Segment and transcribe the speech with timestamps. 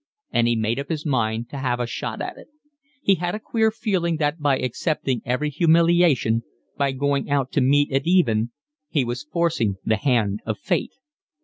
[0.31, 2.47] and he made up his mind to have a shot at it.
[3.03, 6.41] He had a queer feeling that by accepting every humiliation,
[6.75, 8.49] by going out to meet it even,
[8.89, 10.93] he was forcing the hand of fate.